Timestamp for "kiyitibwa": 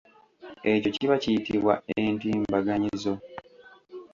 1.23-1.73